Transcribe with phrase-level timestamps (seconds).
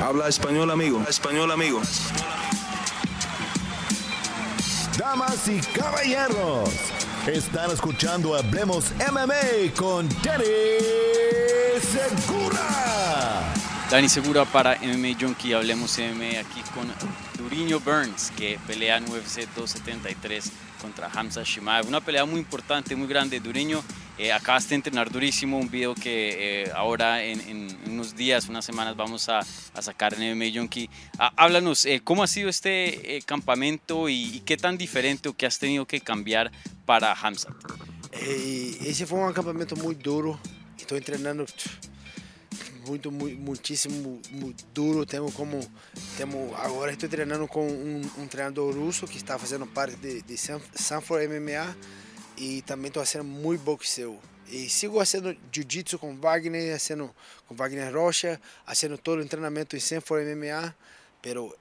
[0.00, 1.04] Habla español, amigo.
[1.08, 1.82] Español, amigo.
[4.96, 6.70] Damas y caballeros,
[7.26, 10.44] están escuchando Hablemos MMA con Danny
[11.80, 13.52] Segura.
[13.90, 15.52] Dani Segura para MMA Junkie.
[15.52, 16.86] Hablemos MMA aquí con
[17.36, 21.88] Duriño Burns, que pelea en UFC 273 contra Hamza Shimaev.
[21.88, 23.40] Una pelea muy importante, muy grande.
[23.40, 23.82] Duriño,
[24.18, 25.58] eh, acabaste de entrenar durísimo.
[25.58, 30.14] Un video que eh, ahora en, en unos días, unas semanas, vamos a, a sacar
[30.14, 30.90] en MMA Junkie.
[31.18, 35.34] Ah, háblanos, eh, ¿cómo ha sido este eh, campamento y, y qué tan diferente o
[35.34, 36.50] qué has tenido que cambiar
[36.84, 37.54] para Hamza?
[38.12, 40.40] E esse foi um acampamento muito duro.
[40.76, 41.44] Estou treinando
[42.86, 45.04] muito, muito muitíssimo muito duro.
[45.04, 45.60] Temos como
[46.16, 48.74] temos agora estou treinando com um, um treinador
[49.08, 51.76] que está fazendo parte de, de San- Sanford MMA
[52.38, 54.18] e também estou fazendo muito boxeo.
[54.48, 57.14] E sigo fazendo jiu-jitsu com Wagner, fazendo
[57.46, 60.74] com Wagner Rocha, fazendo todo o treinamento em Sanford MMA,
[61.20, 61.54] pero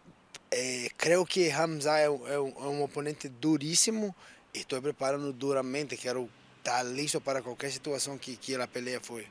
[0.51, 4.15] eh, creio que Hamza é, é um, é um oponente duríssimo
[4.53, 5.97] e estou preparando duramente.
[5.97, 9.27] Quero estar listo para qualquer situação que, que a peleia foi.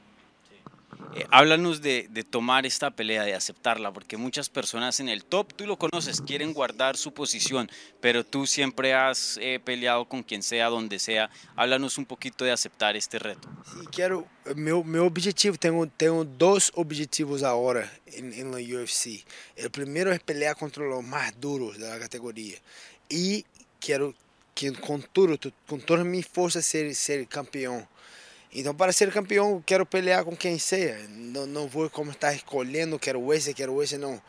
[1.14, 5.54] Eh, háblanos de, de tomar esta pelea, de aceptarla, porque muchas personas en el top,
[5.54, 10.42] tú lo conoces, quieren guardar su posición, pero tú siempre has eh, peleado con quien
[10.42, 11.30] sea, donde sea.
[11.56, 13.48] Háblanos un poquito de aceptar este reto.
[13.82, 19.24] E quero meu meu objetivo tenho tenho dois objetivos agora em, em la UFC.
[19.64, 22.58] O primeiro é pelear contra os mais duros da categoria
[23.10, 23.44] e
[23.80, 24.14] quero
[24.54, 27.86] que com tudo com toda a minha força ser ser campeão.
[28.58, 30.98] Então para ser campeão quero pelear com quem seja.
[31.10, 34.20] Não não vou como estar escolhendo quero esse quero esse não.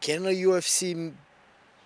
[0.00, 1.12] Quero na UFC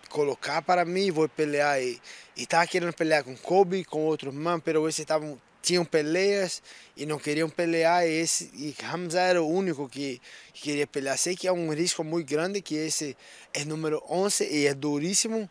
[0.08, 2.00] colocar para mim, vou pelear e
[2.34, 6.62] estava querendo pelear com Kobe, com outros man, pero esses estavam tinham peleias
[6.96, 10.22] e não queriam pelear e esse e Hamza era o único que,
[10.54, 11.18] que queria pelear.
[11.18, 13.14] Sei que é um risco muito grande que esse
[13.52, 15.50] é número 11 e é duríssimo,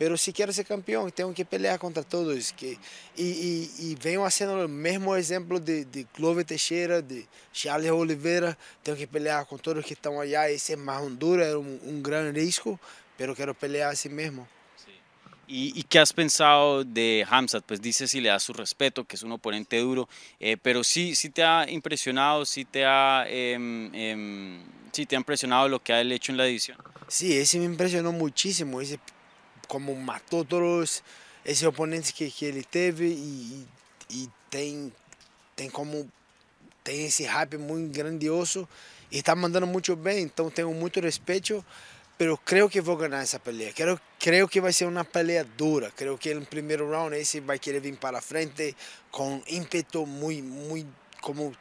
[0.00, 2.78] pero se quero ser campeão tenho que pelear contra todos que
[3.18, 8.56] e, e, e venho fazendo o mesmo exemplo de, de Glover Teixeira, de Charles Oliveira,
[8.82, 10.50] tenho que pelear com todos que estão allá.
[10.50, 12.80] É mais um duro, é um, um grande risco,
[13.18, 14.48] pero quero pelear assim mesmo.
[15.46, 17.64] ¿Y, y qué has pensado de Hamzat?
[17.66, 20.08] Pues dices si le das su respeto, que es un oponente duro,
[20.38, 24.62] eh, pero sí, sí te ha impresionado, sí te ha, em, em,
[24.92, 26.78] sí te ha impresionado lo que ha él hecho en la división.
[27.06, 28.98] Sí, ese me impresionou muitíssimo, esse
[29.70, 31.00] como matou todos
[31.44, 33.66] esses oponentes que, que ele teve e,
[34.10, 34.92] e, tem,
[35.54, 36.10] tem como
[36.82, 38.68] tem esse hype muito grandioso
[39.12, 41.64] e está mandando muito bem, então tenho muito respeito,
[42.18, 43.72] pero creio que vou ganhar essa peleia.
[43.72, 47.58] Quero, creio que vai ser uma peleia dura, creio que no primeiro round esse vai
[47.58, 48.76] querer vir para frente
[49.12, 51.54] com ímpeto muito, muito como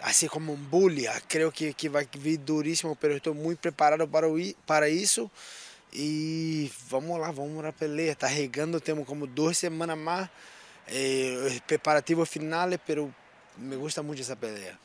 [0.00, 1.06] assim como um bully.
[1.28, 4.26] Creio que, que vai vir duríssimo, pero estou muito preparado para,
[4.66, 5.30] para isso.
[5.92, 8.14] E vamos lá, vamos na peleia.
[8.14, 10.28] Tá regando, temos como duas semanas mais.
[10.90, 13.12] Eh, preparativo final, pero
[13.58, 14.78] me gusta muito essa peleia.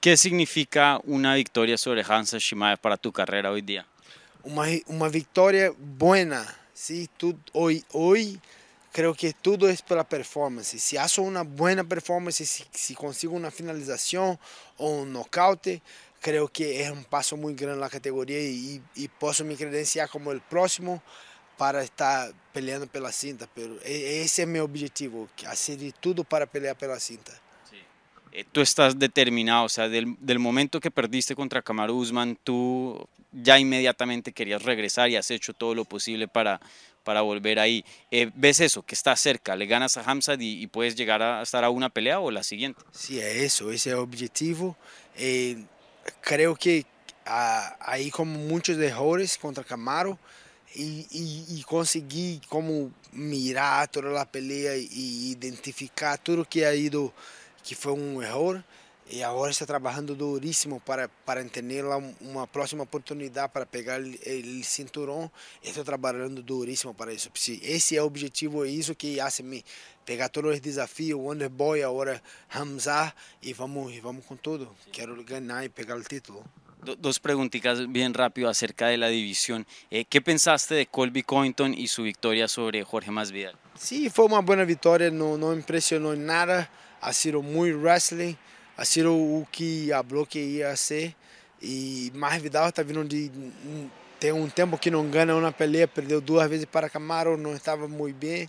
[0.00, 3.86] ¿Qué significa una victoria sobre Hamza Shimaev para tu carrera hoy día?
[4.42, 6.44] Uma, uma vitória buena.
[6.74, 7.08] ¿sí?
[7.16, 8.38] Tudo, hoy, hoy
[8.92, 10.78] creo que tudo é pela performance.
[10.78, 14.38] Se faço uma boa performance, se, se consigo uma finalização
[14.76, 15.82] ou um nocaute,
[16.24, 20.32] creo que é um passo muito grande na categoria e, e posso me credenciar como
[20.32, 21.02] o próximo
[21.58, 23.46] para estar peleando pela cinta.
[23.54, 27.30] Pero e- esse é meu objetivo, fazer de tudo para pelear pela cinta.
[28.32, 33.06] Eh, tú estás determinado, o sea, del, del momento que perdiste contra Kamaru Usman, tú
[33.30, 36.58] ya inmediatamente querías regresar y has hecho todo lo posible para,
[37.04, 37.84] para volver ahí.
[38.10, 39.54] Eh, ¿Ves eso, que está cerca?
[39.54, 42.42] ¿Le ganas a Hamzat y, y puedes llegar a estar a una pelea o la
[42.42, 42.80] siguiente?
[42.92, 44.74] Sim, é isso, esse é o objetivo.
[45.16, 45.58] Eh,
[46.22, 46.86] creio que
[47.26, 50.18] ah, aí como muitos erros contra Camaro
[50.76, 51.06] e,
[51.58, 57.12] e, consegui como mirar toda a peleia e identificar tudo que ha ido
[57.62, 58.62] que foi um erro
[59.10, 64.64] e agora está trabalhando duríssimo para para entender lá uma próxima oportunidade para pegar o
[64.64, 65.30] cinturão.
[65.62, 67.30] Estou trabalhando duríssimo para isso.
[67.34, 69.64] Se esse é o objetivo, é isso que hace me
[70.06, 72.22] pegar todos os desafios, Wonder Boy, agora
[72.54, 73.12] Hamza
[73.42, 74.74] e vamos e vamos com tudo.
[74.92, 76.44] Quero ganhar e pegar o título.
[76.82, 79.66] Do- dos preguntitas bien rápido acerca de la división.
[79.90, 83.54] Eh, ¿Qué pensaste de Colby Covington y su victoria sobre Jorge Masvidal?
[83.74, 86.68] Sim, foi uma boa vitória, não, não impressionou em nada.
[87.00, 88.36] Ha sido muito wrestling,
[88.76, 91.14] ha sido o que falou que ia ser.
[91.60, 93.30] E mais Vidal está vindo de.
[94.20, 97.88] Tem um tempo que não ganha uma peleia, perdeu duas vezes para Camaro, não estava
[97.88, 98.48] muito bem.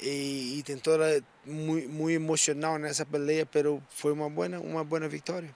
[0.00, 0.98] E, e tentou
[1.44, 5.54] muito, muito emocional nessa peleia, mas foi uma boa, uma boa vitória.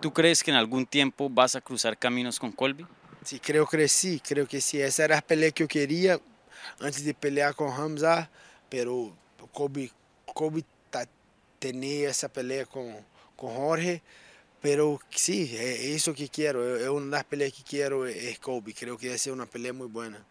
[0.00, 2.86] ¿Tú crees que en algún tiempo vas a cruzar caminos con Colby?
[3.24, 4.80] Sí, creo que sí, creo que sí.
[4.80, 6.20] Esa era la pelea que yo quería
[6.80, 8.30] antes de pelear con Hamza,
[8.68, 9.16] pero
[9.52, 9.90] Colby,
[10.34, 10.64] Colby
[11.66, 12.94] tenía esa pelea con,
[13.34, 14.00] con Jorge,
[14.60, 18.72] pero sí, es eso que quiero, es una de las peleas que quiero, es Colby,
[18.72, 20.24] creo que va a ser una pelea muy buena.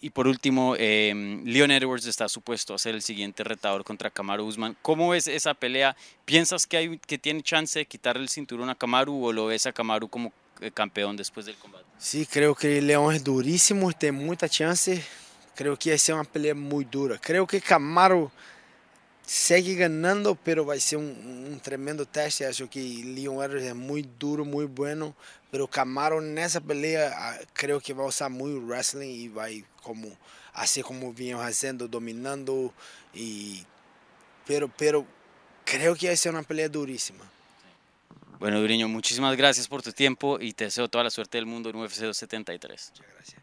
[0.00, 4.44] Y por último, eh, Leon Edwards está supuesto a ser el siguiente retador contra Kamaru
[4.44, 4.76] Usman.
[4.82, 5.96] ¿Cómo ves esa pelea?
[6.26, 9.64] ¿Piensas que, hay, que tiene chance de quitarle el cinturón a Kamaru o lo ves
[9.66, 11.86] a Kamaru como eh, campeón después del combate?
[11.98, 15.02] Sí, creo que León es durísimo, tiene mucha chance.
[15.54, 17.18] Creo que va a ser una pelea muy dura.
[17.18, 18.30] Creo que Kamaru
[19.26, 22.44] sigue ganando, pero vai ser um, um tremendo teste.
[22.44, 25.14] Acho que Leon Edwards é muito duro, muito bueno,
[25.50, 30.16] pero Camaro nessa pelea creio que vai usar muito wrestling e vai como
[30.52, 32.72] assim como vinham fazendo, dominando
[33.14, 33.66] e
[34.46, 35.06] pero pero
[35.64, 37.24] creo que vai ser uma pelea duríssima.
[38.38, 41.70] Bueno, Duriño, muchísimas gracias por tu tiempo y te deseo toda la suerte del mundo
[41.70, 42.92] en UFC 273.
[42.92, 43.42] Muchas gracias.